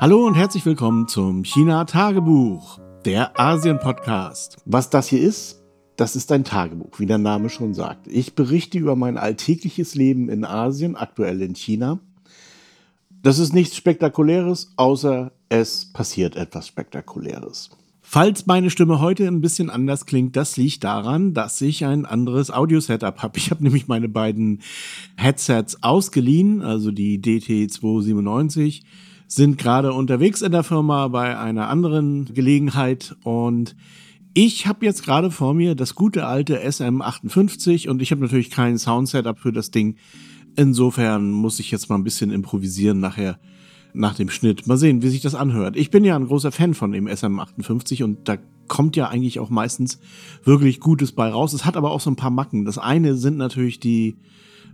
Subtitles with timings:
[0.00, 4.58] Hallo und herzlich willkommen zum China-Tagebuch, der Asien-Podcast.
[4.64, 5.64] Was das hier ist,
[5.96, 8.06] das ist ein Tagebuch, wie der Name schon sagt.
[8.06, 11.98] Ich berichte über mein alltägliches Leben in Asien, aktuell in China.
[13.24, 17.70] Das ist nichts Spektakuläres, außer es passiert etwas Spektakuläres.
[18.00, 22.52] Falls meine Stimme heute ein bisschen anders klingt, das liegt daran, dass ich ein anderes
[22.52, 23.38] Audio-Setup habe.
[23.38, 24.60] Ich habe nämlich meine beiden
[25.16, 28.82] Headsets ausgeliehen, also die DT297
[29.28, 33.76] sind gerade unterwegs in der Firma bei einer anderen Gelegenheit und
[34.34, 38.78] ich habe jetzt gerade vor mir das gute alte SM58 und ich habe natürlich kein
[38.78, 39.96] Sound-Setup für das Ding.
[40.56, 43.38] Insofern muss ich jetzt mal ein bisschen improvisieren nachher
[43.92, 44.66] nach dem Schnitt.
[44.66, 45.76] Mal sehen, wie sich das anhört.
[45.76, 48.36] Ich bin ja ein großer Fan von dem SM58 und da
[48.68, 49.98] kommt ja eigentlich auch meistens
[50.44, 51.52] wirklich Gutes bei raus.
[51.52, 52.64] Es hat aber auch so ein paar Macken.
[52.64, 54.16] Das eine sind natürlich die,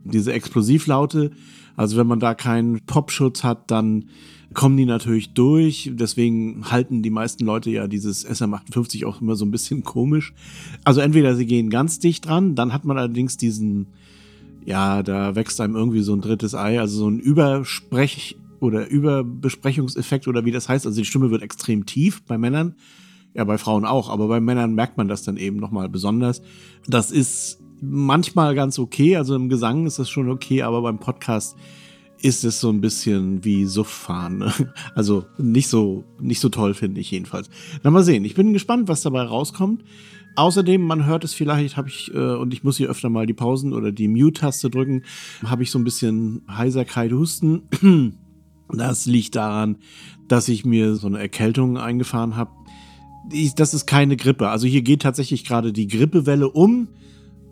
[0.04, 1.30] diese Explosivlaute.
[1.76, 4.06] Also wenn man da keinen Popschutz hat, dann
[4.54, 5.90] kommen die natürlich durch.
[5.92, 10.32] Deswegen halten die meisten Leute ja dieses SM58 auch immer so ein bisschen komisch.
[10.84, 13.88] Also entweder sie gehen ganz dicht dran, dann hat man allerdings diesen,
[14.64, 20.26] ja, da wächst einem irgendwie so ein drittes Ei, also so ein Übersprech- oder Überbesprechungseffekt
[20.26, 20.86] oder wie das heißt.
[20.86, 22.76] Also die Stimme wird extrem tief bei Männern.
[23.34, 26.40] Ja, bei Frauen auch, aber bei Männern merkt man das dann eben nochmal besonders.
[26.86, 31.56] Das ist manchmal ganz okay, also im Gesang ist das schon okay, aber beim Podcast
[32.24, 34.50] ist es so ein bisschen wie Sufffahren.
[34.94, 37.50] Also nicht so, nicht so toll, finde ich jedenfalls.
[37.82, 38.24] Na mal sehen.
[38.24, 39.84] Ich bin gespannt, was dabei rauskommt.
[40.36, 43.34] Außerdem, man hört es vielleicht, habe ich, äh, und ich muss hier öfter mal die
[43.34, 45.02] Pausen oder die Mute-Taste drücken,
[45.44, 47.62] habe ich so ein bisschen Heiserkeit, Husten.
[48.72, 49.76] Das liegt daran,
[50.26, 52.50] dass ich mir so eine Erkältung eingefahren habe.
[53.56, 54.48] Das ist keine Grippe.
[54.48, 56.88] Also hier geht tatsächlich gerade die Grippewelle um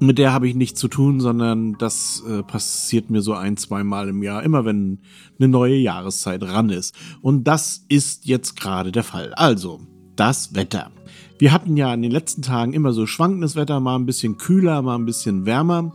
[0.02, 3.84] mit der habe ich nichts zu tun, sondern das äh, passiert mir so ein, zwei
[3.84, 4.98] Mal im Jahr, immer wenn
[5.38, 6.94] eine neue Jahreszeit ran ist.
[7.20, 9.32] Und das ist jetzt gerade der Fall.
[9.34, 9.80] Also,
[10.16, 10.90] das Wetter.
[11.38, 14.82] Wir hatten ja in den letzten Tagen immer so schwankendes Wetter, mal ein bisschen kühler,
[14.82, 15.92] mal ein bisschen wärmer.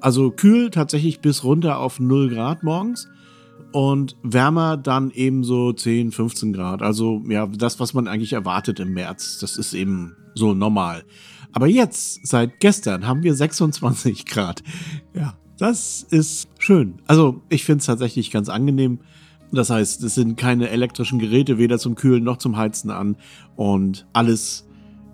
[0.00, 3.08] Also kühl tatsächlich bis runter auf 0 Grad morgens
[3.72, 6.82] und wärmer dann eben so 10, 15 Grad.
[6.82, 9.38] Also ja, das, was man eigentlich erwartet im März.
[9.38, 11.04] Das ist eben so normal.
[11.52, 14.62] Aber jetzt, seit gestern, haben wir 26 Grad.
[15.14, 16.94] Ja, das ist schön.
[17.06, 19.00] Also ich finde es tatsächlich ganz angenehm.
[19.52, 23.16] Das heißt, es sind keine elektrischen Geräte, weder zum Kühlen noch zum Heizen an.
[23.54, 24.66] Und alles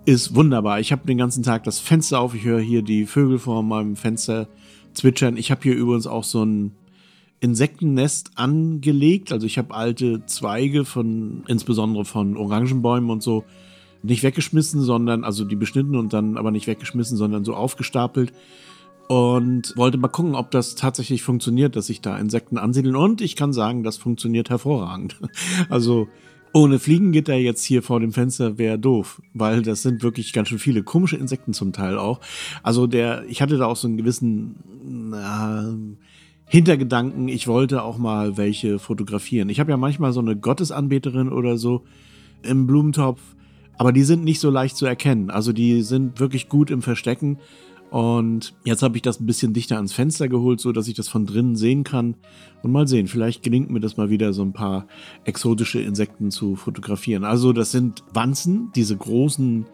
[0.05, 0.79] ist wunderbar.
[0.79, 2.33] Ich habe den ganzen Tag das Fenster auf.
[2.33, 4.47] Ich höre hier die Vögel vor meinem Fenster
[4.93, 5.35] zwitschern.
[5.35, 6.71] Ich habe hier übrigens auch so ein
[7.39, 9.31] Insektennest angelegt.
[9.31, 13.45] Also ich habe alte Zweige von, insbesondere von Orangenbäumen und so,
[14.01, 18.33] nicht weggeschmissen, sondern, also die beschnitten und dann aber nicht weggeschmissen, sondern so aufgestapelt.
[19.07, 22.95] Und wollte mal gucken, ob das tatsächlich funktioniert, dass sich da Insekten ansiedeln.
[22.95, 25.19] Und ich kann sagen, das funktioniert hervorragend.
[25.69, 26.07] Also
[26.53, 30.57] ohne Fliegengitter jetzt hier vor dem Fenster wäre doof, weil das sind wirklich ganz schön
[30.59, 32.21] viele komische Insekten zum Teil auch.
[32.63, 35.75] Also der, ich hatte da auch so einen gewissen na,
[36.49, 39.49] Hintergedanken, ich wollte auch mal welche fotografieren.
[39.49, 41.83] Ich habe ja manchmal so eine Gottesanbeterin oder so
[42.43, 43.21] im Blumentopf
[43.79, 45.29] aber die sind nicht so leicht zu erkennen.
[45.29, 47.39] Also die sind wirklich gut im Verstecken.
[47.91, 51.07] Und jetzt habe ich das ein bisschen dichter ans Fenster geholt, so dass ich das
[51.07, 52.15] von drinnen sehen kann.
[52.61, 54.85] Und mal sehen, vielleicht gelingt mir das mal wieder, so ein paar
[55.23, 57.23] exotische Insekten zu fotografieren.
[57.23, 59.65] Also das sind Wanzen, diese großen,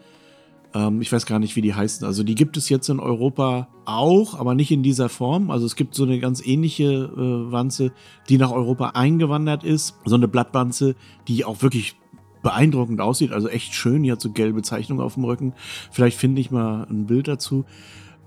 [0.76, 2.06] ähm, ich weiß gar nicht, wie die heißen.
[2.06, 5.50] Also die gibt es jetzt in Europa auch, aber nicht in dieser Form.
[5.50, 7.94] Also es gibt so eine ganz ähnliche äh, Wanze,
[8.30, 9.96] die nach Europa eingewandert ist.
[10.04, 10.96] So eine Blattwanze,
[11.28, 11.96] die auch wirklich
[12.44, 14.04] beeindruckend aussieht, also echt schön.
[14.04, 15.54] Die hat so gelbe Zeichnungen auf dem Rücken.
[15.92, 17.66] Vielleicht finde ich mal ein Bild dazu.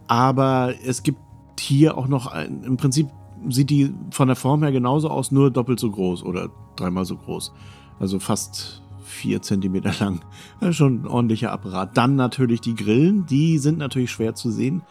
[0.08, 1.20] Aber es gibt
[1.60, 3.08] hier auch noch ein, im Prinzip
[3.48, 7.16] sieht die von der Form her genauso aus, nur doppelt so groß oder dreimal so
[7.16, 7.53] groß.
[8.00, 10.20] Also fast vier Zentimeter lang.
[10.60, 11.96] Ist schon ein ordentlicher Apparat.
[11.96, 14.82] Dann natürlich die Grillen, die sind natürlich schwer zu sehen.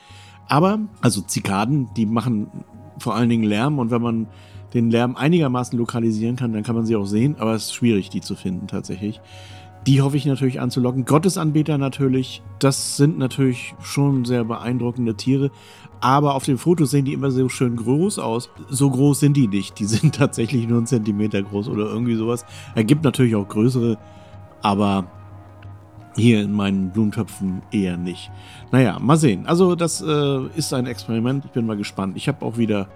[0.48, 2.48] Aber, also Zikaden, die machen
[3.00, 4.28] vor allen Dingen Lärm und wenn man
[4.74, 8.10] den Lärm einigermaßen lokalisieren kann, dann kann man sie auch sehen, aber es ist schwierig,
[8.10, 9.22] die zu finden tatsächlich.
[9.86, 11.06] Die hoffe ich natürlich anzulocken.
[11.06, 15.52] Gottesanbeter natürlich, das sind natürlich schon sehr beeindruckende Tiere.
[16.00, 18.50] Aber auf den Fotos sehen die immer so schön groß aus.
[18.70, 19.80] So groß sind die nicht.
[19.80, 22.46] Die sind tatsächlich nur einen Zentimeter groß oder irgendwie sowas.
[22.76, 23.98] Er gibt natürlich auch größere,
[24.62, 25.06] aber
[26.16, 28.32] hier in meinen Blumentöpfen eher nicht.
[28.72, 29.46] Naja, mal sehen.
[29.46, 31.46] Also das äh, ist ein Experiment.
[31.46, 32.18] Ich bin mal gespannt.
[32.18, 32.88] Ich habe auch wieder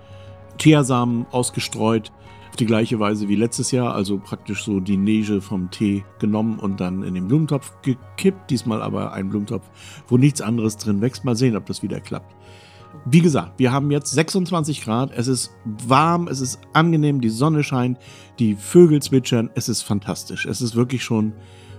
[0.57, 2.12] Teersamen ausgestreut.
[2.50, 6.59] Auf die gleiche Weise wie letztes Jahr, also praktisch so die Neige vom Tee genommen
[6.59, 8.50] und dann in den Blumentopf gekippt.
[8.50, 9.63] Diesmal aber ein Blumentopf,
[10.09, 11.24] wo nichts anderes drin wächst.
[11.24, 12.36] Mal sehen, ob das wieder klappt.
[13.05, 17.63] Wie gesagt, wir haben jetzt 26 Grad, es ist warm, es ist angenehm, die Sonne
[17.63, 17.97] scheint,
[18.39, 20.45] die Vögel zwitschern, es ist fantastisch.
[20.45, 21.33] Es ist wirklich schon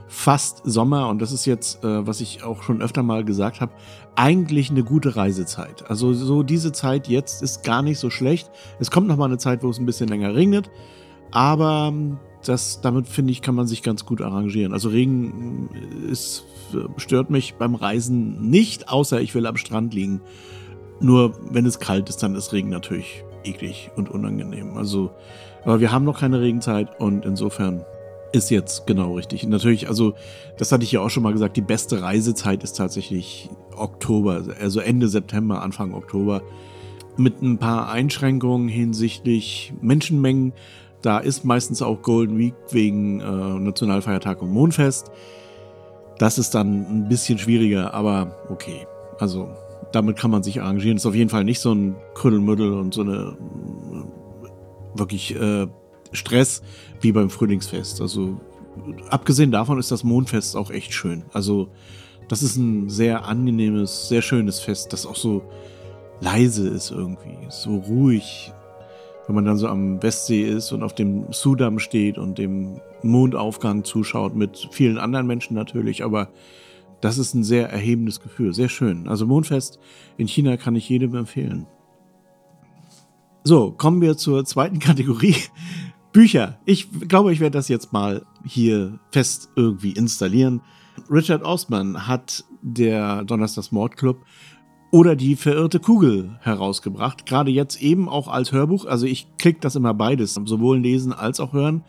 [0.09, 3.73] fast Sommer und das ist jetzt, äh, was ich auch schon öfter mal gesagt habe,
[4.15, 5.89] eigentlich eine gute Reisezeit.
[5.89, 8.51] Also so diese Zeit jetzt ist gar nicht so schlecht.
[8.79, 10.71] Es kommt noch mal eine Zeit, wo es ein bisschen länger regnet,
[11.31, 14.73] aber ähm, das, damit finde ich, kann man sich ganz gut arrangieren.
[14.73, 16.45] Also Regen äh, ist,
[16.99, 20.21] stört mich beim Reisen nicht, außer ich will am Strand liegen.
[21.03, 24.77] Nur wenn es kalt ist, dann ist Regen natürlich eklig und unangenehm.
[24.77, 25.11] Also,
[25.65, 27.85] aber wir haben noch keine Regenzeit und insofern
[28.33, 29.47] ist jetzt genau richtig.
[29.47, 30.15] natürlich, also
[30.57, 34.81] das hatte ich ja auch schon mal gesagt, die beste Reisezeit ist tatsächlich Oktober, also
[34.81, 36.43] Ende September, Anfang Oktober.
[37.19, 40.55] Mit ein paar Einschränkungen hinsichtlich Menschenmengen.
[41.03, 45.11] Da ist meistens auch Golden Week wegen äh, Nationalfeiertag und Mondfest.
[46.19, 48.87] Das ist dann ein bisschen schwieriger, aber okay.
[49.19, 49.51] Also
[49.91, 50.97] damit kann man sich arrangieren.
[50.97, 53.37] Ist auf jeden Fall nicht so ein Krüdelmüddel und so eine
[53.93, 55.67] äh, wirklich äh,
[56.13, 56.63] Stress
[57.01, 58.01] wie beim Frühlingsfest.
[58.01, 58.41] Also
[59.09, 61.25] abgesehen davon ist das Mondfest auch echt schön.
[61.33, 61.69] Also
[62.29, 65.43] das ist ein sehr angenehmes, sehr schönes Fest, das auch so
[66.21, 68.53] leise ist irgendwie, so ruhig.
[69.27, 73.85] Wenn man dann so am Westsee ist und auf dem Sudamm steht und dem Mondaufgang
[73.85, 76.29] zuschaut mit vielen anderen Menschen natürlich, aber
[77.03, 79.09] das ist ein sehr erhebendes Gefühl, sehr schön.
[79.09, 79.79] Also Mondfest
[80.17, 81.67] in China kann ich jedem empfehlen.
[83.45, 85.37] So, kommen wir zur zweiten Kategorie.
[86.13, 86.59] Bücher.
[86.65, 90.61] Ich glaube, ich werde das jetzt mal hier fest irgendwie installieren.
[91.11, 94.25] Richard Osman hat der Donnerstags Mordclub
[94.93, 97.25] oder die verirrte Kugel herausgebracht.
[97.25, 98.85] Gerade jetzt eben auch als Hörbuch.
[98.85, 101.83] Also ich klicke das immer beides, sowohl lesen als auch hören.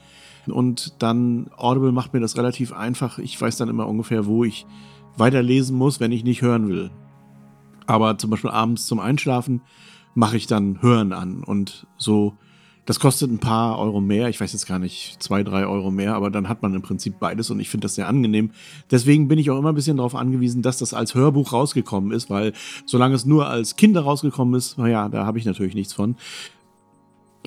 [0.47, 3.19] Und dann Audible macht mir das relativ einfach.
[3.19, 4.65] Ich weiß dann immer ungefähr, wo ich
[5.17, 6.91] weiterlesen muss, wenn ich nicht hören will.
[7.85, 9.61] Aber zum Beispiel abends zum Einschlafen
[10.15, 12.33] mache ich dann Hören an und so.
[12.85, 14.27] Das kostet ein paar Euro mehr.
[14.27, 17.17] Ich weiß jetzt gar nicht, zwei, drei Euro mehr, aber dann hat man im Prinzip
[17.17, 18.51] beides und ich finde das sehr angenehm.
[18.91, 22.29] Deswegen bin ich auch immer ein bisschen darauf angewiesen, dass das als Hörbuch rausgekommen ist,
[22.29, 22.51] weil
[22.85, 26.17] solange es nur als Kinder rausgekommen ist, naja, da habe ich natürlich nichts von,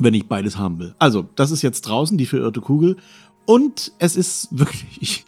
[0.01, 0.95] wenn ich beides haben will.
[0.99, 2.97] Also, das ist jetzt draußen, die verirrte Kugel.
[3.45, 5.27] Und es ist wirklich,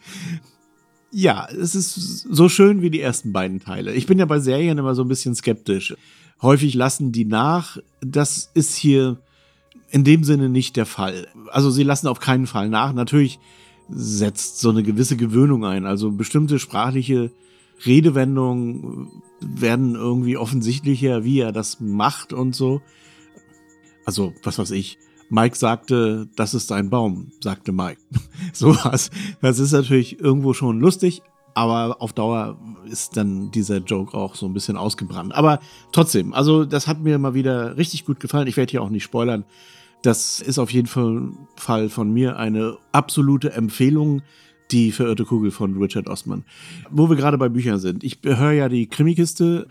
[1.10, 3.94] ja, es ist so schön wie die ersten beiden Teile.
[3.94, 5.94] Ich bin ja bei Serien immer so ein bisschen skeptisch.
[6.42, 7.78] Häufig lassen die nach.
[8.00, 9.18] Das ist hier
[9.90, 11.28] in dem Sinne nicht der Fall.
[11.50, 12.92] Also sie lassen auf keinen Fall nach.
[12.92, 13.38] Natürlich
[13.88, 15.86] setzt so eine gewisse Gewöhnung ein.
[15.86, 17.30] Also bestimmte sprachliche
[17.86, 19.08] Redewendungen
[19.40, 22.82] werden irgendwie offensichtlicher, wie er das macht und so.
[24.04, 24.98] Also, was weiß ich.
[25.30, 28.00] Mike sagte, das ist ein Baum, sagte Mike.
[28.52, 29.10] Sowas.
[29.40, 31.22] Das ist natürlich irgendwo schon lustig,
[31.54, 32.58] aber auf Dauer
[32.90, 35.34] ist dann dieser Joke auch so ein bisschen ausgebrannt.
[35.34, 35.60] Aber
[35.92, 38.46] trotzdem, also das hat mir mal wieder richtig gut gefallen.
[38.46, 39.44] Ich werde hier auch nicht spoilern.
[40.02, 44.22] Das ist auf jeden Fall von mir eine absolute Empfehlung.
[44.70, 46.44] Die verirrte Kugel von Richard Ostman.
[46.90, 48.04] Wo wir gerade bei Büchern sind.
[48.04, 49.66] Ich höre ja die Krimikiste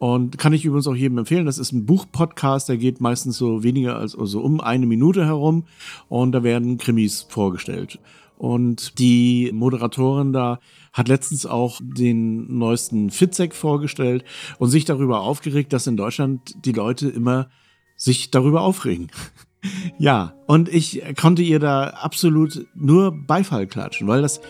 [0.00, 1.44] und kann ich übrigens auch jedem empfehlen.
[1.44, 5.64] Das ist ein Buchpodcast, der geht meistens so weniger als also um eine Minute herum
[6.08, 7.98] und da werden Krimis vorgestellt.
[8.38, 10.58] Und die Moderatorin da
[10.94, 14.24] hat letztens auch den neuesten Fitzek vorgestellt
[14.58, 17.50] und sich darüber aufgeregt, dass in Deutschland die Leute immer
[17.94, 19.10] sich darüber aufregen.
[19.98, 24.40] ja, und ich konnte ihr da absolut nur Beifall klatschen, weil das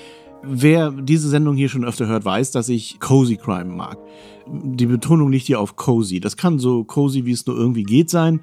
[0.43, 3.99] Wer diese Sendung hier schon öfter hört, weiß, dass ich Cozy Crime mag.
[4.47, 6.19] Die Betonung liegt hier auf Cozy.
[6.19, 8.41] Das kann so cozy, wie es nur irgendwie geht sein.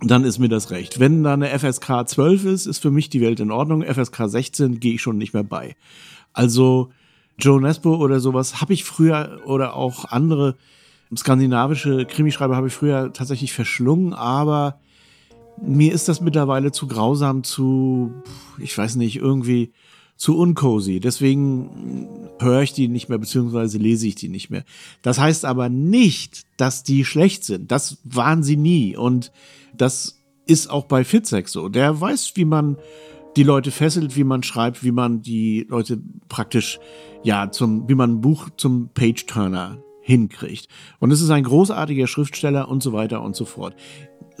[0.00, 1.00] Dann ist mir das recht.
[1.00, 3.82] Wenn da eine FSK 12 ist, ist für mich die Welt in Ordnung.
[3.82, 5.76] FSK 16 gehe ich schon nicht mehr bei.
[6.32, 6.90] Also
[7.38, 10.56] Joe Nesbo oder sowas habe ich früher oder auch andere
[11.16, 14.80] skandinavische Krimischreiber habe ich früher tatsächlich verschlungen, aber
[15.60, 18.12] mir ist das mittlerweile zu grausam, zu,
[18.58, 19.72] ich weiß nicht, irgendwie
[20.18, 20.98] zu uncozy.
[21.00, 24.64] Deswegen höre ich die nicht mehr, beziehungsweise lese ich die nicht mehr.
[25.00, 27.70] Das heißt aber nicht, dass die schlecht sind.
[27.70, 28.96] Das waren sie nie.
[28.96, 29.32] Und
[29.76, 31.68] das ist auch bei Fitzek so.
[31.68, 32.76] Der weiß, wie man
[33.36, 36.80] die Leute fesselt, wie man schreibt, wie man die Leute praktisch,
[37.22, 40.68] ja, zum, wie man ein Buch zum Page-Turner hinkriegt.
[40.98, 43.74] Und es ist ein großartiger Schriftsteller und so weiter und so fort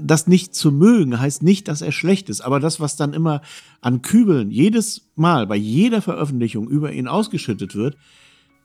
[0.00, 2.40] das nicht zu mögen, heißt nicht, dass er schlecht ist.
[2.40, 3.42] Aber das, was dann immer
[3.80, 7.96] an Kübeln jedes Mal bei jeder Veröffentlichung über ihn ausgeschüttet wird,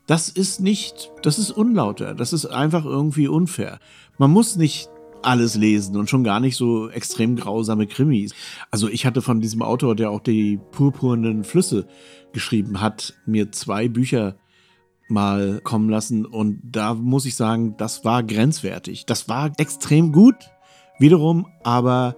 [0.06, 2.14] das ist nicht, das ist unlauter.
[2.14, 3.80] Das ist einfach irgendwie unfair.
[4.16, 4.88] Man muss nicht
[5.22, 8.32] alles lesen und schon gar nicht so extrem grausame Krimis.
[8.70, 11.86] Also ich hatte von diesem Autor, der auch die purpurnen Flüsse
[12.32, 14.36] geschrieben hat, mir zwei Bücher
[15.14, 16.26] mal kommen lassen.
[16.26, 19.06] Und da muss ich sagen, das war grenzwertig.
[19.06, 20.34] Das war extrem gut,
[20.98, 22.16] wiederum, aber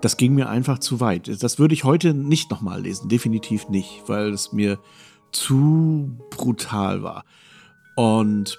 [0.00, 1.42] das ging mir einfach zu weit.
[1.42, 4.78] Das würde ich heute nicht nochmal lesen, definitiv nicht, weil es mir
[5.30, 7.24] zu brutal war.
[7.94, 8.58] Und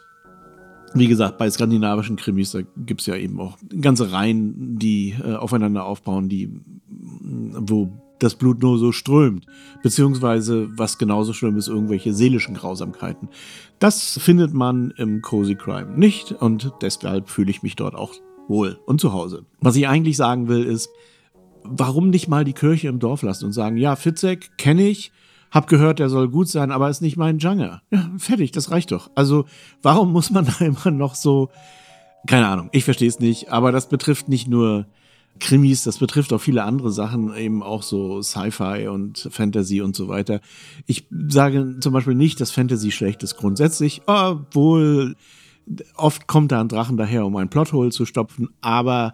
[0.93, 5.36] wie gesagt, bei skandinavischen Krimis, da gibt es ja eben auch ganze Reihen, die äh,
[5.36, 6.50] aufeinander aufbauen, die,
[6.88, 9.45] wo das Blut nur so strömt.
[9.81, 13.29] Beziehungsweise, was genauso schlimm ist, irgendwelche seelischen Grausamkeiten.
[13.79, 18.13] Das findet man im Cozy Crime nicht und deshalb fühle ich mich dort auch
[18.47, 19.45] wohl und zu Hause.
[19.61, 20.89] Was ich eigentlich sagen will, ist,
[21.63, 25.11] warum nicht mal die Kirche im Dorf lassen und sagen, ja, Fitzek kenne ich,
[25.51, 27.81] hab gehört, der soll gut sein, aber ist nicht mein Genre.
[27.91, 29.09] Ja, fertig, das reicht doch.
[29.15, 29.45] Also,
[29.81, 31.49] warum muss man da immer noch so,
[32.27, 34.85] keine Ahnung, ich verstehe es nicht, aber das betrifft nicht nur
[35.39, 40.07] Krimis, das betrifft auch viele andere Sachen, eben auch so Sci-Fi und Fantasy und so
[40.07, 40.41] weiter.
[40.86, 45.15] Ich sage zum Beispiel nicht, dass Fantasy schlecht ist grundsätzlich, obwohl
[45.95, 49.13] oft kommt da ein Drachen daher, um ein Plothole zu stopfen, aber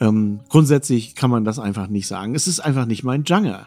[0.00, 2.34] ähm, grundsätzlich kann man das einfach nicht sagen.
[2.34, 3.66] Es ist einfach nicht mein Genre.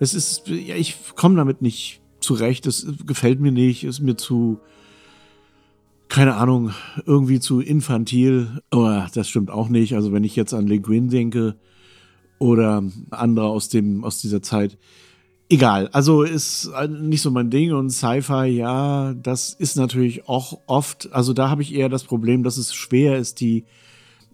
[0.00, 2.66] Es ist, ja, ich komme damit nicht zurecht.
[2.66, 4.60] Es gefällt mir nicht, ist mir zu,
[6.08, 6.70] keine Ahnung,
[7.06, 8.60] irgendwie zu infantil.
[8.70, 9.94] Aber das stimmt auch nicht.
[9.94, 11.56] Also wenn ich jetzt an Le Guin denke
[12.38, 14.78] oder andere aus dem, aus dieser Zeit,
[15.48, 15.88] egal.
[15.92, 21.32] Also ist nicht so mein Ding und Sci-Fi, ja, das ist natürlich auch oft, also
[21.32, 23.64] da habe ich eher das Problem, dass es schwer ist, die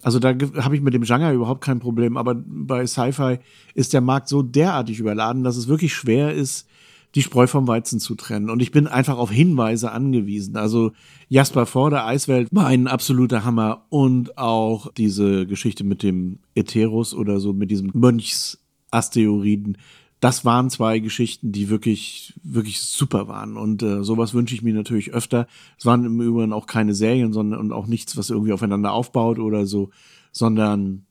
[0.03, 3.39] also da habe ich mit dem Genre überhaupt kein Problem, aber bei Sci-Fi
[3.75, 6.67] ist der Markt so derartig überladen, dass es wirklich schwer ist,
[7.14, 8.50] die Spreu vom Weizen zu trennen.
[8.50, 10.57] Und ich bin einfach auf Hinweise angewiesen.
[10.57, 10.93] Also
[11.29, 17.14] Jasper vor der Eiswelt war ein absoluter Hammer und auch diese Geschichte mit dem Ätherus
[17.14, 19.76] oder so, mit diesem Mönchsasteroiden
[20.21, 23.57] das waren zwei Geschichten, die wirklich, wirklich super waren.
[23.57, 25.47] Und äh, sowas wünsche ich mir natürlich öfter.
[25.79, 29.38] Es waren im Übrigen auch keine Serien, sondern und auch nichts, was irgendwie aufeinander aufbaut
[29.38, 29.90] oder so,
[30.31, 31.07] sondern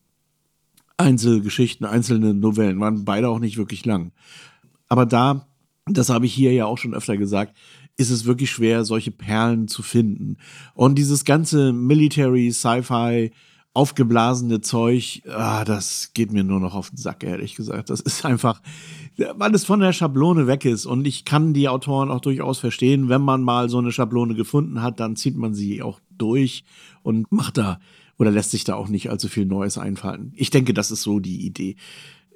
[0.97, 4.11] Einzelgeschichten, einzelne Novellen, waren beide auch nicht wirklich lang.
[4.89, 5.47] Aber da,
[5.97, 7.55] das habe ich hier ja auch schon öfter gesagt,
[7.97, 10.37] ist es wirklich schwer, solche Perlen zu finden.
[10.73, 13.31] Und dieses ganze Military, Sci-Fi,
[13.73, 17.89] aufgeblasene Zeug, ah, das geht mir nur noch auf den Sack, ehrlich gesagt.
[17.89, 18.61] Das ist einfach,
[19.35, 20.85] weil es von der Schablone weg ist.
[20.85, 24.81] Und ich kann die Autoren auch durchaus verstehen, wenn man mal so eine Schablone gefunden
[24.81, 26.63] hat, dann zieht man sie auch durch
[27.03, 27.79] und macht da
[28.17, 30.33] oder lässt sich da auch nicht allzu viel Neues einfallen.
[30.35, 31.77] Ich denke, das ist so die Idee.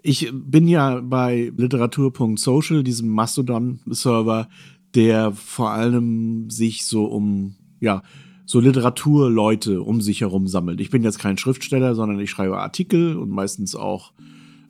[0.05, 4.49] Ich bin ja bei literatur.social, diesem Mastodon-Server,
[4.95, 8.03] der vor allem sich so um, ja,
[8.45, 10.81] so Literaturleute um sich herum sammelt.
[10.81, 14.11] Ich bin jetzt kein Schriftsteller, sondern ich schreibe Artikel und meistens auch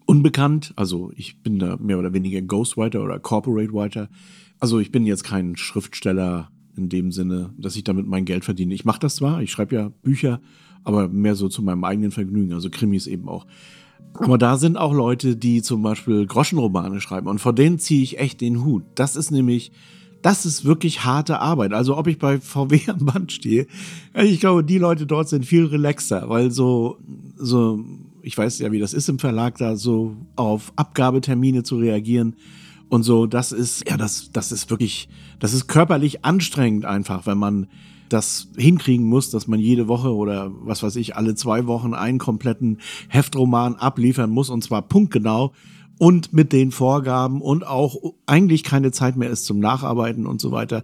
[0.05, 0.71] unbekannt.
[0.75, 4.09] Also ich bin da mehr oder weniger Ghostwriter oder Corporate Writer.
[4.59, 8.75] Also ich bin jetzt kein Schriftsteller in dem Sinne, dass ich damit mein Geld verdiene.
[8.75, 10.41] Ich mache das zwar, ich schreibe ja Bücher,
[10.83, 13.47] aber mehr so zu meinem eigenen Vergnügen, also Krimis eben auch.
[14.15, 18.19] Aber da sind auch Leute, die zum Beispiel Groschenromane schreiben und vor denen ziehe ich
[18.19, 18.83] echt den Hut.
[18.95, 19.71] Das ist nämlich
[20.23, 21.73] das ist wirklich harte Arbeit.
[21.73, 23.67] Also ob ich bei VW am Band stehe,
[24.15, 26.97] ich glaube, die Leute dort sind viel relaxer, weil so,
[27.35, 27.83] so,
[28.23, 32.35] ich weiß ja, wie das ist im Verlag, da so auf Abgabetermine zu reagieren
[32.89, 35.09] und so, das ist, ja, das, das ist wirklich,
[35.39, 37.67] das ist körperlich anstrengend einfach, wenn man
[38.09, 42.19] das hinkriegen muss, dass man jede Woche oder was weiß ich, alle zwei Wochen einen
[42.19, 42.79] kompletten
[43.09, 45.53] Heftroman abliefern muss und zwar punktgenau
[45.99, 47.95] und mit den Vorgaben und auch
[48.25, 50.83] eigentlich keine Zeit mehr ist zum Nacharbeiten und so weiter.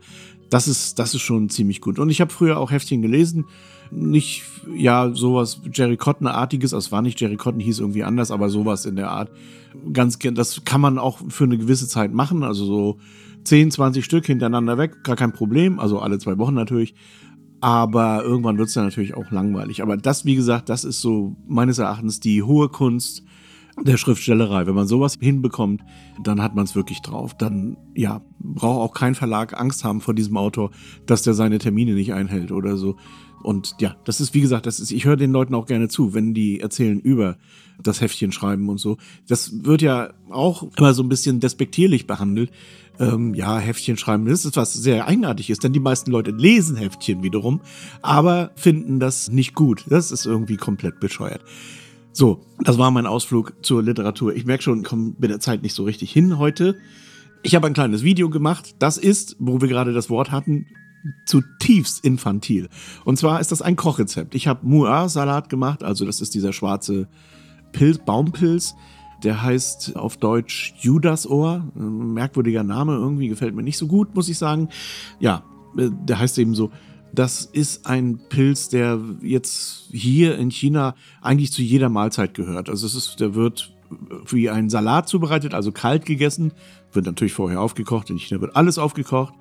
[0.49, 1.99] Das ist, das ist schon ziemlich gut.
[1.99, 3.45] Und ich habe früher auch Heftchen gelesen.
[3.91, 4.43] Nicht,
[4.75, 8.85] ja, sowas Jerry Cotton-artiges, also es war nicht Jerry Cotton, hieß irgendwie anders, aber sowas
[8.85, 9.31] in der Art.
[9.93, 12.97] Ganz, das kann man auch für eine gewisse Zeit machen, also so
[13.49, 16.93] 10, 20 Stück hintereinander weg, gar kein Problem, also alle zwei Wochen natürlich.
[17.61, 19.81] Aber irgendwann wird es dann natürlich auch langweilig.
[19.81, 23.23] Aber das, wie gesagt, das ist so meines Erachtens die hohe Kunst,
[23.83, 24.67] der Schriftstellerei.
[24.67, 25.81] Wenn man sowas hinbekommt,
[26.23, 27.35] dann hat man es wirklich drauf.
[27.37, 30.69] Dann, ja, braucht auch kein Verlag Angst haben vor diesem Autor,
[31.05, 32.97] dass der seine Termine nicht einhält oder so.
[33.41, 36.13] Und ja, das ist, wie gesagt, das ist, ich höre den Leuten auch gerne zu,
[36.13, 37.37] wenn die erzählen über
[37.81, 38.97] das Heftchen schreiben und so.
[39.27, 42.51] Das wird ja auch immer so ein bisschen despektierlich behandelt.
[42.99, 47.23] Ähm, ja, Heftchen schreiben, das ist was sehr eigenartiges, denn die meisten Leute lesen Heftchen
[47.23, 47.61] wiederum,
[48.01, 49.85] aber finden das nicht gut.
[49.87, 51.41] Das ist irgendwie komplett bescheuert.
[52.11, 54.35] So, das war mein Ausflug zur Literatur.
[54.35, 56.75] Ich merke schon, komme mit der Zeit nicht so richtig hin heute.
[57.43, 58.75] Ich habe ein kleines Video gemacht.
[58.79, 60.65] Das ist, wo wir gerade das Wort hatten,
[61.25, 62.67] zutiefst infantil.
[63.05, 64.35] Und zwar ist das ein Kochrezept.
[64.35, 67.07] Ich habe Muar-Salat gemacht, also das ist dieser schwarze
[67.71, 68.75] Pilz, Baumpilz.
[69.23, 71.65] Der heißt auf Deutsch Judasohr.
[71.75, 74.69] Merkwürdiger Name, irgendwie gefällt mir nicht so gut, muss ich sagen.
[75.19, 75.43] Ja,
[75.77, 76.71] äh, der heißt eben so,
[77.13, 82.69] das ist ein Pilz, der jetzt hier in China eigentlich zu jeder Mahlzeit gehört.
[82.69, 83.73] Also es ist, der wird
[84.27, 86.53] wie ein Salat zubereitet, also kalt gegessen,
[86.93, 88.09] wird natürlich vorher aufgekocht.
[88.09, 89.33] In China wird alles aufgekocht,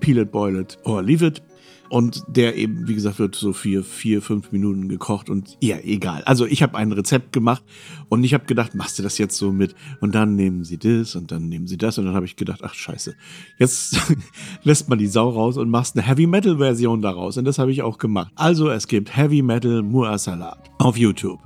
[0.00, 1.42] peel it, boil it or leave it.
[1.90, 6.22] Und der eben, wie gesagt, wird so vier, vier, fünf Minuten gekocht und ja, egal.
[6.22, 7.64] Also ich habe ein Rezept gemacht
[8.08, 11.16] und ich habe gedacht, machst du das jetzt so mit und dann nehmen sie das
[11.16, 13.16] und dann nehmen sie das und dann habe ich gedacht, ach scheiße,
[13.58, 14.00] jetzt
[14.62, 17.72] lässt man die Sau raus und machst eine Heavy Metal Version daraus und das habe
[17.72, 18.30] ich auch gemacht.
[18.36, 21.40] Also es gibt Heavy Metal Muar Salat auf YouTube.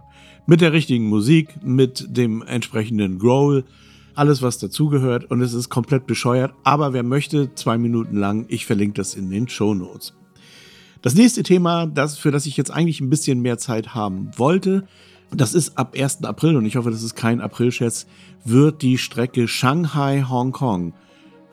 [0.46, 3.64] Mit der richtigen Musik, mit dem entsprechenden Growl,
[4.14, 8.66] alles was dazugehört und es ist komplett bescheuert, aber wer möchte, zwei Minuten lang, ich
[8.66, 10.12] verlinke das in den Show Notes.
[11.04, 14.86] Das nächste Thema, das, für das ich jetzt eigentlich ein bisschen mehr Zeit haben wollte,
[15.30, 16.24] das ist ab 1.
[16.24, 18.06] April und ich hoffe, das ist kein Aprilscherz,
[18.46, 20.94] wird die Strecke Shanghai-Hongkong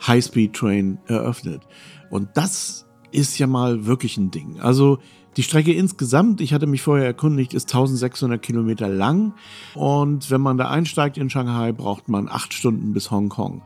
[0.08, 1.64] High-Speed Train eröffnet.
[2.10, 4.62] Und das ist ja mal wirklich ein Ding.
[4.62, 5.00] Also
[5.36, 9.34] die Strecke insgesamt, ich hatte mich vorher erkundigt, ist 1600 Kilometer lang.
[9.76, 13.64] Und wenn man da einsteigt in Shanghai, braucht man acht Stunden bis Hongkong.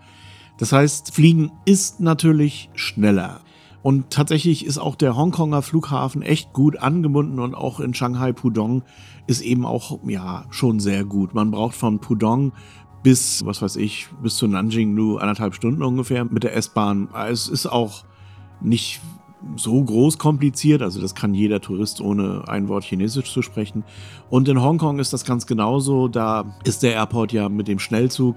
[0.57, 3.41] Das heißt, Fliegen ist natürlich schneller.
[3.85, 8.81] Und tatsächlich ist auch der Hongkonger Flughafen echt gut angebunden und auch in Shanghai Pudong
[9.27, 11.35] ist eben auch, ja, schon sehr gut.
[11.35, 12.51] Man braucht von Pudong
[13.03, 17.09] bis, was weiß ich, bis zu Nanjing nur anderthalb Stunden ungefähr mit der S-Bahn.
[17.29, 18.05] Es ist auch
[18.59, 19.01] nicht
[19.55, 23.83] so groß kompliziert, also das kann jeder Tourist ohne ein Wort Chinesisch zu sprechen.
[24.31, 26.07] Und in Hongkong ist das ganz genauso.
[26.07, 28.35] Da ist der Airport ja mit dem Schnellzug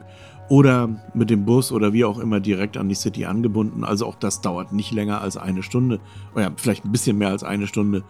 [0.49, 3.85] oder mit dem Bus oder wie auch immer direkt an die City angebunden.
[3.85, 6.01] Also auch das dauert nicht länger als eine Stunde.
[6.35, 8.03] Oder ja, vielleicht ein bisschen mehr als eine Stunde,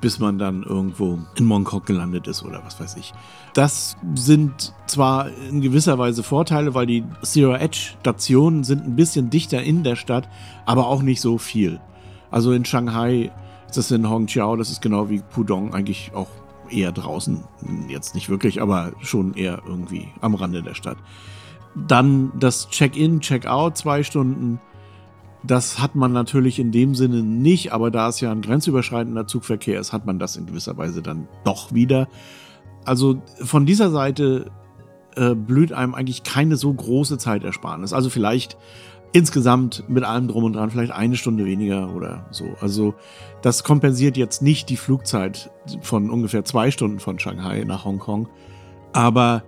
[0.00, 3.14] bis man dann irgendwo in Mongkok gelandet ist oder was weiß ich.
[3.54, 9.30] Das sind zwar in gewisser Weise Vorteile, weil die Zero Edge Stationen sind ein bisschen
[9.30, 10.28] dichter in der Stadt,
[10.66, 11.80] aber auch nicht so viel.
[12.30, 13.30] Also in Shanghai
[13.68, 16.28] ist das in Hongqiao, das ist genau wie Pudong eigentlich auch
[16.68, 17.44] eher draußen.
[17.88, 20.98] Jetzt nicht wirklich, aber schon eher irgendwie am Rande der Stadt.
[21.76, 24.60] Dann das Check-in, Check-out, zwei Stunden.
[25.42, 29.78] Das hat man natürlich in dem Sinne nicht, aber da es ja ein grenzüberschreitender Zugverkehr
[29.78, 32.08] ist, hat man das in gewisser Weise dann doch wieder.
[32.84, 34.50] Also von dieser Seite
[35.16, 37.92] äh, blüht einem eigentlich keine so große Zeitersparnis.
[37.92, 38.56] Also vielleicht
[39.12, 42.44] insgesamt mit allem drum und dran vielleicht eine Stunde weniger oder so.
[42.60, 42.94] Also
[43.42, 48.28] das kompensiert jetzt nicht die Flugzeit von ungefähr zwei Stunden von Shanghai nach Hongkong.
[48.92, 49.42] Aber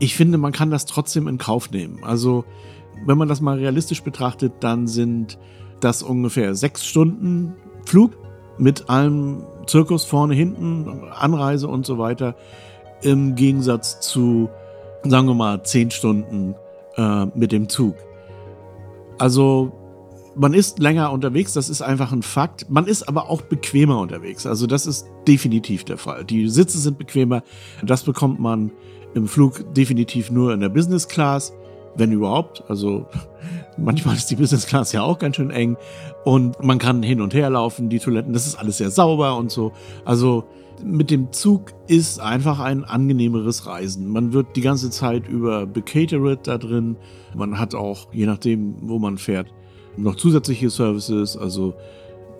[0.00, 2.02] ich finde, man kann das trotzdem in Kauf nehmen.
[2.02, 2.44] Also,
[3.06, 5.38] wenn man das mal realistisch betrachtet, dann sind
[5.80, 7.54] das ungefähr sechs Stunden
[7.86, 8.12] Flug
[8.58, 12.34] mit allem Zirkus vorne, hinten, Anreise und so weiter.
[13.02, 14.48] Im Gegensatz zu,
[15.04, 16.54] sagen wir mal, zehn Stunden
[16.96, 17.94] äh, mit dem Zug.
[19.18, 19.72] Also,
[20.34, 22.70] man ist länger unterwegs, das ist einfach ein Fakt.
[22.70, 24.46] Man ist aber auch bequemer unterwegs.
[24.46, 26.24] Also, das ist definitiv der Fall.
[26.24, 27.42] Die Sitze sind bequemer.
[27.82, 28.70] Das bekommt man
[29.14, 31.52] im Flug definitiv nur in der Business Class,
[31.96, 32.64] wenn überhaupt.
[32.68, 33.06] Also
[33.78, 35.76] manchmal ist die Business Class ja auch ganz schön eng
[36.24, 39.50] und man kann hin und her laufen, die Toiletten, das ist alles sehr sauber und
[39.50, 39.72] so.
[40.04, 40.44] Also
[40.84, 44.08] mit dem Zug ist einfach ein angenehmeres Reisen.
[44.08, 46.96] Man wird die ganze Zeit über becateret da drin.
[47.34, 49.48] Man hat auch, je nachdem, wo man fährt,
[49.96, 51.36] noch zusätzliche Services.
[51.36, 51.74] Also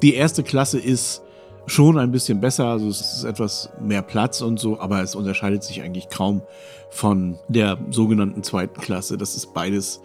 [0.02, 1.22] die erste Klasse ist
[1.66, 2.66] schon ein bisschen besser.
[2.66, 6.42] Also es ist etwas mehr Platz und so, aber es unterscheidet sich eigentlich kaum
[6.90, 9.16] von der sogenannten zweiten Klasse.
[9.16, 10.01] Das ist beides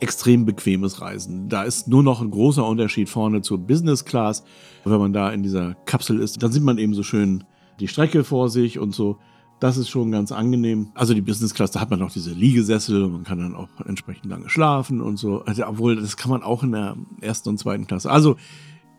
[0.00, 1.48] extrem bequemes Reisen.
[1.48, 4.44] Da ist nur noch ein großer Unterschied vorne zur Business Class.
[4.84, 7.44] Wenn man da in dieser Kapsel ist, dann sieht man eben so schön
[7.80, 9.18] die Strecke vor sich und so.
[9.60, 10.92] Das ist schon ganz angenehm.
[10.94, 13.68] Also die Business Class, da hat man auch diese Liegesessel und man kann dann auch
[13.86, 15.42] entsprechend lange schlafen und so.
[15.44, 18.08] Also, obwohl, das kann man auch in der ersten und zweiten Klasse.
[18.08, 18.36] Also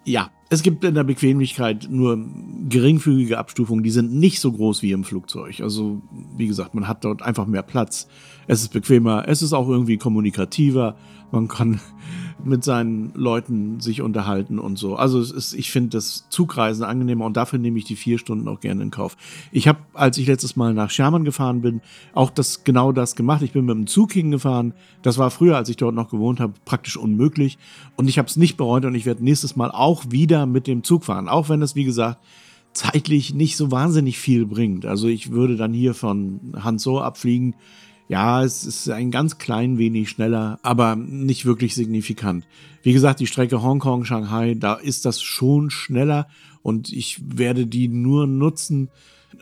[0.05, 2.25] ja, es gibt in der Bequemlichkeit nur
[2.67, 5.61] geringfügige Abstufungen, die sind nicht so groß wie im Flugzeug.
[5.61, 6.01] Also,
[6.35, 8.07] wie gesagt, man hat dort einfach mehr Platz.
[8.47, 10.95] Es ist bequemer, es ist auch irgendwie kommunikativer.
[11.31, 11.79] Man kann
[12.43, 14.95] mit seinen Leuten sich unterhalten und so.
[14.95, 18.59] Also ist, ich finde das Zugreisen angenehmer und dafür nehme ich die vier Stunden auch
[18.59, 19.17] gerne in Kauf.
[19.51, 21.81] Ich habe, als ich letztes Mal nach Schermann gefahren bin,
[22.13, 23.41] auch das genau das gemacht.
[23.41, 24.73] Ich bin mit dem Zug hingefahren.
[25.01, 27.57] Das war früher, als ich dort noch gewohnt habe, praktisch unmöglich.
[27.95, 30.83] Und ich habe es nicht bereut und ich werde nächstes Mal auch wieder mit dem
[30.83, 31.27] Zug fahren.
[31.27, 32.19] Auch wenn es, wie gesagt,
[32.73, 34.85] zeitlich nicht so wahnsinnig viel bringt.
[34.85, 37.55] Also ich würde dann hier von Hanzo abfliegen
[38.09, 42.45] ja, es ist ein ganz klein wenig schneller, aber nicht wirklich signifikant.
[42.81, 46.27] Wie gesagt, die Strecke Hongkong, Shanghai, da ist das schon schneller
[46.63, 48.89] und ich werde die nur nutzen,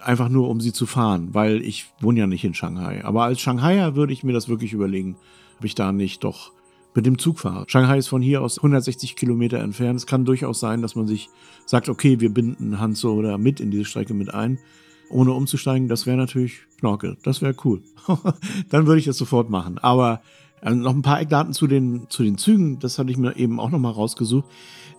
[0.04, 3.06] einfach nur um sie zu fahren, weil ich wohne ja nicht in Shanghai.
[3.06, 5.16] Aber als Shanghaier würde ich mir das wirklich überlegen,
[5.58, 6.52] ob ich da nicht doch
[6.94, 7.64] mit dem Zug fahre.
[7.68, 9.98] Shanghai ist von hier aus 160 Kilometer entfernt.
[9.98, 11.30] Es kann durchaus sein, dass man sich
[11.66, 14.60] sagt, okay, wir binden Hanzo oder mit in diese Strecke mit ein,
[15.10, 15.88] ohne umzusteigen.
[15.88, 17.18] Das wäre natürlich Schnorkel.
[17.24, 17.82] Das wäre cool.
[18.70, 19.78] Dann würde ich das sofort machen.
[19.80, 20.22] Aber
[20.62, 22.80] äh, noch ein paar Eckdaten zu den, zu den Zügen.
[22.80, 24.46] Das hatte ich mir eben auch nochmal rausgesucht.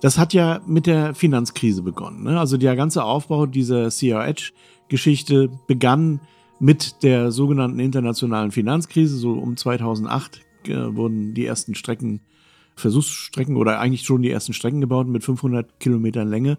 [0.01, 2.23] Das hat ja mit der Finanzkrise begonnen.
[2.23, 2.39] Ne?
[2.39, 6.21] Also der ganze Aufbau dieser CRH-Geschichte begann
[6.61, 9.17] mit der sogenannten internationalen Finanzkrise.
[9.17, 12.21] So um 2008 äh, wurden die ersten Strecken,
[12.77, 16.59] Versuchsstrecken oder eigentlich schon die ersten Strecken gebaut mit 500 Kilometern Länge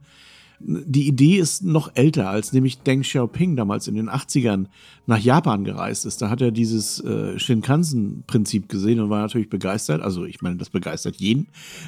[0.62, 4.66] die Idee ist noch älter, als nämlich Deng Xiaoping damals in den 80ern
[5.06, 6.22] nach Japan gereist ist.
[6.22, 10.02] Da hat er dieses äh, Shinkansen-Prinzip gesehen und war natürlich begeistert.
[10.02, 11.48] Also ich meine, das begeistert jeden,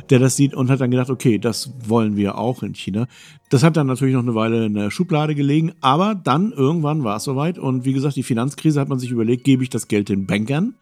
[0.09, 3.07] der das sieht und hat dann gedacht, okay, das wollen wir auch in China.
[3.49, 7.17] Das hat dann natürlich noch eine Weile in der Schublade gelegen, aber dann irgendwann war
[7.17, 10.07] es soweit und wie gesagt, die Finanzkrise hat man sich überlegt, gebe ich das Geld
[10.07, 10.75] den Bankern?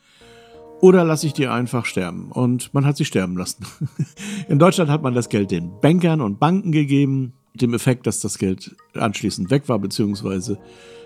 [0.82, 2.32] Oder lasse ich die einfach sterben?
[2.32, 3.66] Und man hat sie sterben lassen.
[4.48, 8.38] In Deutschland hat man das Geld den Bankern und Banken gegeben dem Effekt, dass das
[8.38, 10.60] Geld anschließend weg war, beziehungsweise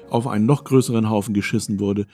[0.09, 2.05] auf einen noch größeren Haufen geschissen wurde.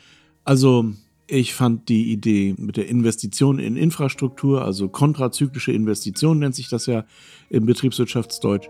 [0.43, 0.85] Also
[1.27, 6.85] ich fand die Idee mit der Investition in Infrastruktur, also kontrazyklische Investitionen nennt sich das
[6.87, 7.05] ja
[7.49, 8.67] im Betriebswirtschaftsdeutsch,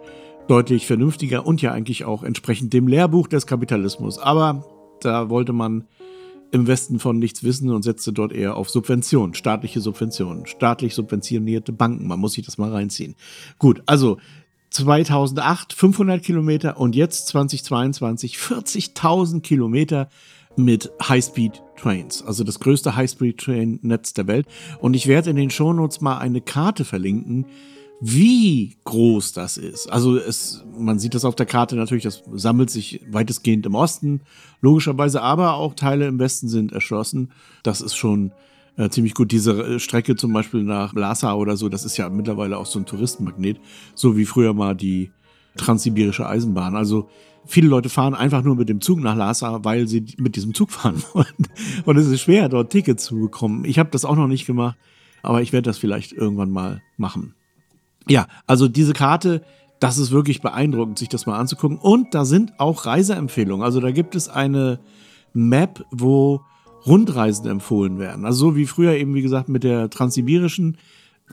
[0.48, 4.18] deutlich vernünftiger und ja eigentlich auch entsprechend dem Lehrbuch des Kapitalismus.
[4.18, 4.66] Aber
[5.00, 5.86] da wollte man
[6.52, 11.72] im Westen von nichts wissen und setzte dort eher auf Subventionen, staatliche Subventionen, staatlich subventionierte
[11.72, 12.08] Banken.
[12.08, 13.16] Man muss sich das mal reinziehen.
[13.60, 14.18] Gut, also
[14.70, 20.10] 2008 500 Kilometer und jetzt 2022 40.000 Kilometer
[20.56, 24.48] mit High-Speed-Trains, also das größte High-Speed-Train-Netz der Welt.
[24.80, 27.46] Und ich werde in den Shownotes mal eine Karte verlinken,
[28.02, 29.92] wie groß das ist.
[29.92, 34.22] Also es, man sieht das auf der Karte natürlich, das sammelt sich weitestgehend im Osten,
[34.62, 37.32] logischerweise, aber auch Teile im Westen sind erschlossen.
[37.64, 38.32] Das ist schon
[38.80, 39.32] äh, ziemlich gut.
[39.32, 42.80] Diese äh, Strecke zum Beispiel nach Lhasa oder so, das ist ja mittlerweile auch so
[42.80, 43.60] ein Touristenmagnet,
[43.94, 45.12] so wie früher mal die
[45.58, 46.76] transsibirische Eisenbahn.
[46.76, 47.10] Also
[47.46, 50.72] viele Leute fahren einfach nur mit dem Zug nach Lhasa, weil sie mit diesem Zug
[50.72, 51.48] fahren wollen.
[51.84, 53.66] Und es ist schwer, dort Tickets zu bekommen.
[53.66, 54.78] Ich habe das auch noch nicht gemacht,
[55.24, 57.36] aber ich werde das vielleicht irgendwann mal machen.
[58.08, 59.44] Ja, also diese Karte,
[59.82, 61.78] das ist wirklich beeindruckend, sich das mal anzugucken.
[61.78, 63.64] Und da sind auch Reiseempfehlungen.
[63.64, 64.80] Also da gibt es eine
[65.34, 66.42] Map, wo
[66.86, 68.26] Rundreisen empfohlen werden.
[68.26, 70.78] Also so wie früher eben, wie gesagt, mit der transsibirischen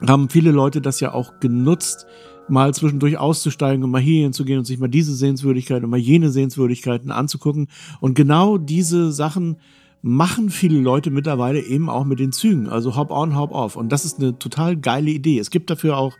[0.06, 2.06] haben viele Leute das ja auch genutzt,
[2.48, 5.96] mal zwischendurch auszusteigen und mal hierhin zu gehen und sich mal diese Sehenswürdigkeiten und mal
[5.96, 7.68] jene Sehenswürdigkeiten anzugucken.
[8.00, 9.56] Und genau diese Sachen
[10.02, 12.68] machen viele Leute mittlerweile eben auch mit den Zügen.
[12.68, 13.76] Also hop on, hop off.
[13.76, 15.38] Und das ist eine total geile Idee.
[15.38, 16.14] Es gibt dafür auch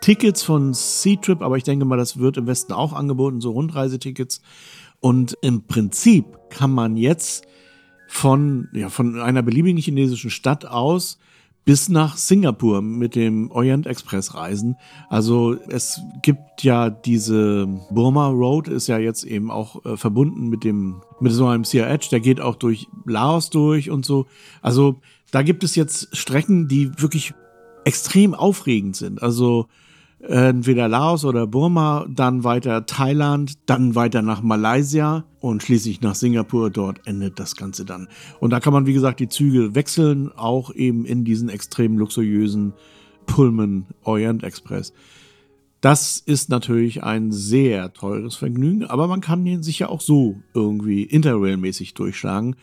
[0.00, 4.40] Tickets von C-Trip, aber ich denke mal, das wird im Westen auch angeboten, so Rundreisetickets.
[5.00, 7.46] Und im Prinzip kann man jetzt
[8.08, 11.18] von, ja, von einer beliebigen chinesischen Stadt aus
[11.64, 14.76] bis nach Singapur mit dem Orient Express reisen.
[15.10, 20.64] Also es gibt ja diese Burma Road ist ja jetzt eben auch äh, verbunden mit
[20.64, 24.26] dem mit so einem CRH, der geht auch durch Laos durch und so.
[24.62, 24.98] Also
[25.30, 27.34] da gibt es jetzt Strecken, die wirklich
[27.84, 29.22] extrem aufregend sind.
[29.22, 29.66] Also
[30.20, 36.70] entweder Laos oder Burma, dann weiter Thailand, dann weiter nach Malaysia und schließlich nach Singapur.
[36.70, 38.08] Dort endet das Ganze dann.
[38.40, 42.72] Und da kann man, wie gesagt, die Züge wechseln, auch eben in diesen extrem luxuriösen
[43.26, 44.92] Pullman Orient Express.
[45.80, 50.36] Das ist natürlich ein sehr teures Vergnügen, aber man kann ihn sich ja auch so
[50.52, 52.56] irgendwie Interrail-mäßig durchschlagen.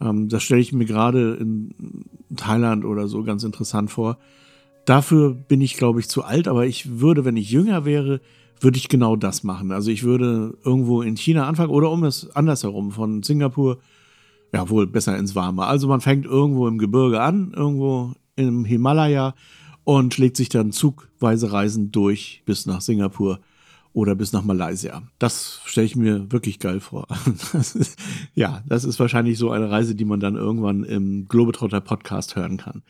[0.00, 1.74] Ähm, das stelle ich mir gerade in
[2.34, 4.16] Thailand oder so ganz interessant vor.
[4.84, 8.20] Dafür bin ich, glaube ich, zu alt, aber ich würde, wenn ich jünger wäre,
[8.60, 9.72] würde ich genau das machen.
[9.72, 13.78] Also ich würde irgendwo in China anfangen oder um es andersherum von Singapur,
[14.52, 15.64] ja wohl besser ins Warme.
[15.64, 19.34] Also man fängt irgendwo im Gebirge an, irgendwo im Himalaya
[19.84, 23.40] und schlägt sich dann zugweise Reisen durch bis nach Singapur
[23.92, 25.02] oder bis nach Malaysia.
[25.18, 27.06] Das stelle ich mir wirklich geil vor.
[27.52, 27.98] Das ist,
[28.34, 32.56] ja, das ist wahrscheinlich so eine Reise, die man dann irgendwann im Globetrotter Podcast hören
[32.56, 32.82] kann.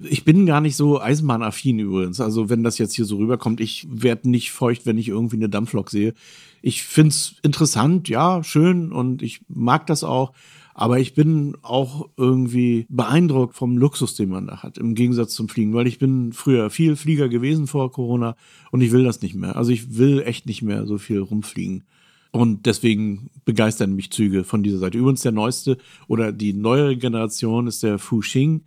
[0.00, 2.20] Ich bin gar nicht so eisenbahnaffin übrigens.
[2.20, 5.48] Also wenn das jetzt hier so rüberkommt, ich werde nicht feucht, wenn ich irgendwie eine
[5.48, 6.14] Dampflok sehe.
[6.62, 10.32] Ich finde es interessant, ja, schön und ich mag das auch.
[10.74, 15.48] Aber ich bin auch irgendwie beeindruckt vom Luxus, den man da hat, im Gegensatz zum
[15.48, 18.36] Fliegen, weil ich bin früher viel Flieger gewesen vor Corona
[18.70, 19.56] und ich will das nicht mehr.
[19.56, 21.82] Also ich will echt nicht mehr so viel rumfliegen.
[22.30, 24.98] Und deswegen begeistern mich Züge von dieser Seite.
[24.98, 28.62] Übrigens der neueste oder die neuere Generation ist der Fuxing.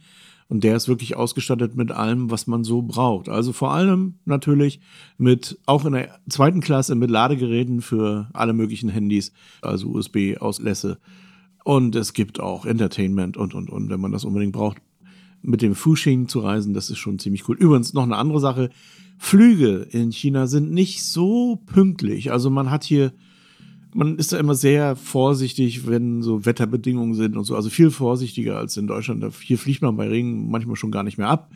[0.52, 3.30] Und der ist wirklich ausgestattet mit allem, was man so braucht.
[3.30, 4.82] Also vor allem natürlich
[5.18, 11.00] mit, auch in der zweiten Klasse, mit Ladegeräten für alle möglichen Handys, also USB-Auslässe.
[11.64, 14.80] Und es gibt auch Entertainment und, und, und, wenn man das unbedingt braucht.
[15.42, 17.56] mit dem Fuxing zu reisen, das ist schon ziemlich cool.
[17.58, 18.72] Übrigens noch eine andere Sache.
[19.18, 22.30] Flüge in China sind nicht so pünktlich.
[22.30, 23.14] Also man hat hier,
[23.94, 27.56] man ist da immer sehr vorsichtig, wenn so Wetterbedingungen sind und so.
[27.56, 29.26] Also viel vorsichtiger als in Deutschland.
[29.42, 31.52] Hier fliegt man bei Regen manchmal schon gar nicht mehr ab.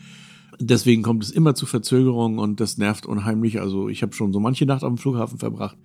[0.59, 3.59] Deswegen kommt es immer zu Verzögerungen und das nervt unheimlich.
[3.59, 5.77] Also ich habe schon so manche Nacht am Flughafen verbracht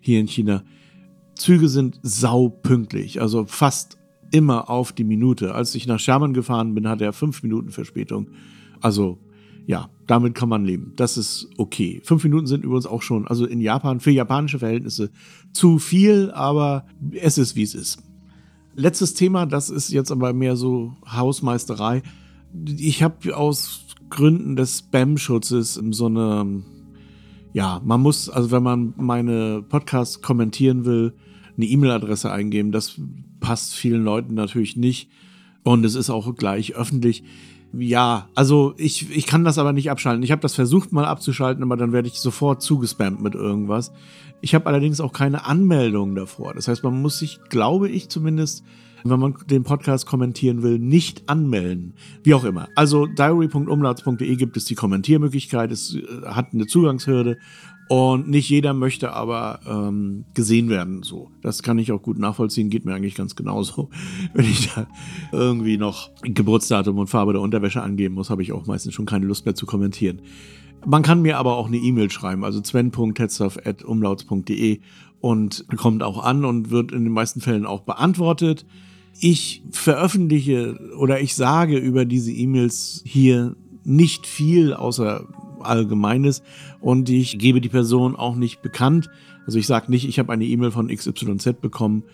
[0.00, 0.64] hier in China.
[1.34, 3.98] Züge sind saupünktlich, also fast
[4.30, 5.54] immer auf die Minute.
[5.54, 8.28] Als ich nach Sherman gefahren bin, hatte er fünf Minuten Verspätung.
[8.80, 9.18] Also
[9.68, 10.94] ja, damit kann man leben.
[10.96, 12.00] Das ist okay.
[12.02, 15.10] Fünf Minuten sind übrigens auch schon, also in Japan, für japanische Verhältnisse
[15.52, 18.02] zu viel, aber es ist, wie es ist.
[18.74, 22.02] Letztes Thema, das ist jetzt aber mehr so Hausmeisterei.
[22.78, 26.62] Ich habe aus Gründen des Spam-Schutzes so eine,
[27.52, 31.12] ja, man muss, also wenn man meine Podcasts kommentieren will,
[31.58, 32.72] eine E-Mail-Adresse eingeben.
[32.72, 32.98] Das
[33.38, 35.10] passt vielen Leuten natürlich nicht.
[35.62, 37.22] Und es ist auch gleich öffentlich.
[37.72, 40.22] Ja, also ich, ich kann das aber nicht abschalten.
[40.22, 43.92] Ich habe das versucht mal abzuschalten, aber dann werde ich sofort zugespammt mit irgendwas.
[44.40, 46.54] Ich habe allerdings auch keine Anmeldung davor.
[46.54, 48.64] Das heißt, man muss sich, glaube ich zumindest,
[49.04, 51.94] wenn man den Podcast kommentieren will, nicht anmelden.
[52.22, 52.68] Wie auch immer.
[52.74, 55.70] Also diary.umlauts.de gibt es die Kommentiermöglichkeit.
[55.70, 57.38] Es äh, hat eine Zugangshürde
[57.88, 61.02] und nicht jeder möchte aber ähm, gesehen werden.
[61.02, 62.68] So, das kann ich auch gut nachvollziehen.
[62.68, 63.88] Geht mir eigentlich ganz genauso.
[64.34, 64.86] Wenn ich da
[65.32, 69.24] irgendwie noch Geburtsdatum und Farbe der Unterwäsche angeben muss, habe ich auch meistens schon keine
[69.24, 70.20] Lust mehr zu kommentieren.
[70.86, 74.80] Man kann mir aber auch eine E-Mail schreiben, also sven.tetzlaff.umlauts.de
[75.20, 78.66] und kommt auch an und wird in den meisten Fällen auch beantwortet.
[79.18, 85.26] Ich veröffentliche oder ich sage über diese E-Mails hier nicht viel, außer
[85.62, 86.42] Allgemeines
[86.80, 89.10] und ich gebe die Person auch nicht bekannt.
[89.46, 92.04] Also ich sage nicht, ich habe eine E-Mail von XYZ bekommen,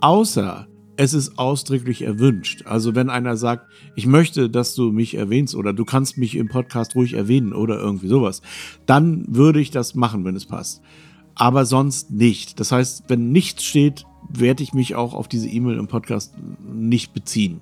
[0.00, 2.64] außer es ist ausdrücklich erwünscht.
[2.66, 6.48] Also wenn einer sagt, ich möchte, dass du mich erwähnst oder du kannst mich im
[6.48, 8.42] Podcast ruhig erwähnen oder irgendwie sowas,
[8.86, 10.82] dann würde ich das machen, wenn es passt.
[11.34, 12.60] Aber sonst nicht.
[12.60, 16.34] Das heißt, wenn nichts steht, werde ich mich auch auf diese E-Mail im Podcast
[16.66, 17.60] nicht beziehen.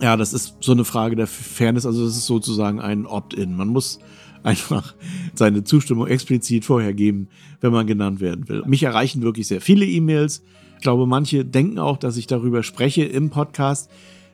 [0.00, 1.84] Ja, das ist so eine Frage der Fairness.
[1.84, 3.54] Also das ist sozusagen ein Opt-in.
[3.54, 3.98] Man muss
[4.42, 4.94] einfach
[5.34, 7.28] seine Zustimmung explizit vorher geben,
[7.60, 8.62] wenn man genannt werden will.
[8.66, 10.42] Mich erreichen wirklich sehr viele E-Mails.
[10.76, 13.90] Ich glaube, manche denken auch, dass ich darüber spreche im Podcast.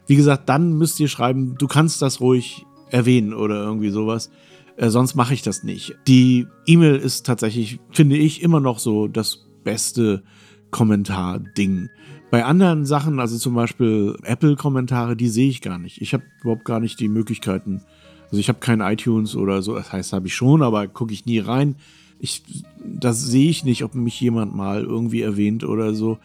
[0.06, 4.30] Wie gesagt, dann müsst ihr schreiben, du kannst das ruhig erwähnen oder irgendwie sowas.
[4.76, 5.96] Äh, sonst mache ich das nicht.
[6.06, 10.22] Die E-Mail ist tatsächlich, finde ich, immer noch so das beste
[10.70, 11.88] Kommentar-Ding.
[12.30, 16.02] Bei anderen Sachen, also zum Beispiel Apple-Kommentare, die sehe ich gar nicht.
[16.02, 17.82] Ich habe überhaupt gar nicht die Möglichkeiten,
[18.26, 21.26] also ich habe kein iTunes oder so, das heißt, habe ich schon, aber gucke ich
[21.26, 21.76] nie rein.
[22.18, 22.42] Ich,
[22.84, 26.18] das sehe ich nicht, ob mich jemand mal irgendwie erwähnt oder so.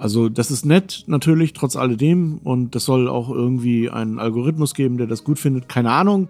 [0.00, 2.38] Also das ist nett natürlich, trotz alledem.
[2.42, 5.68] Und das soll auch irgendwie einen Algorithmus geben, der das gut findet.
[5.68, 6.28] Keine Ahnung.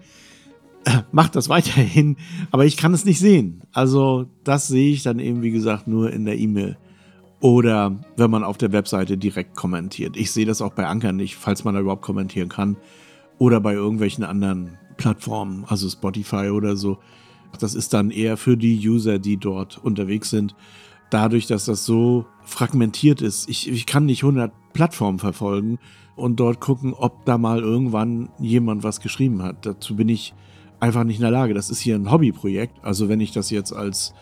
[1.13, 2.17] Macht das weiterhin.
[2.51, 3.61] Aber ich kann es nicht sehen.
[3.71, 6.77] Also das sehe ich dann eben, wie gesagt, nur in der E-Mail.
[7.39, 10.17] Oder wenn man auf der Webseite direkt kommentiert.
[10.17, 12.75] Ich sehe das auch bei Anker nicht, falls man da überhaupt kommentieren kann.
[13.37, 16.99] Oder bei irgendwelchen anderen Plattformen, also Spotify oder so.
[17.59, 20.55] Das ist dann eher für die User, die dort unterwegs sind.
[21.09, 25.79] Dadurch, dass das so fragmentiert ist, ich, ich kann nicht 100 Plattformen verfolgen
[26.15, 29.65] und dort gucken, ob da mal irgendwann jemand was geschrieben hat.
[29.65, 30.35] Dazu bin ich
[30.79, 31.55] einfach nicht in der Lage.
[31.55, 32.75] Das ist hier ein Hobbyprojekt.
[32.83, 34.13] Also wenn ich das jetzt als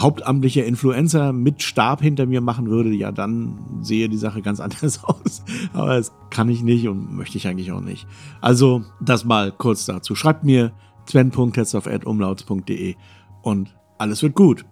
[0.00, 5.04] hauptamtlicher Influencer mit Stab hinter mir machen würde, ja, dann sehe die Sache ganz anders
[5.04, 5.42] aus.
[5.72, 8.06] Aber das kann ich nicht und möchte ich eigentlich auch nicht.
[8.40, 10.14] Also, das mal kurz dazu.
[10.14, 10.72] Schreibt mir
[11.06, 12.94] sven.tetzov.umlauts.de
[13.42, 14.64] und alles wird gut.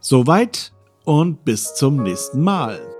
[0.00, 0.72] Soweit
[1.04, 2.93] und bis zum nächsten Mal.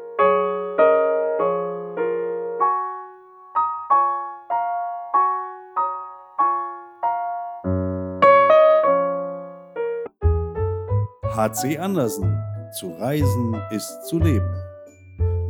[11.35, 12.39] HC Andersen.
[12.79, 14.55] Zu reisen ist zu leben.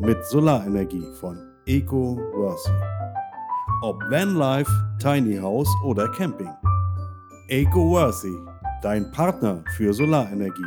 [0.01, 2.73] Mit Solarenergie von Eco Worthy.
[3.83, 6.49] Ob Vanlife, Tiny House oder Camping.
[7.49, 8.35] Eco Worthy,
[8.81, 10.65] dein Partner für Solarenergie.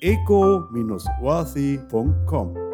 [0.00, 2.67] eco-worthy.com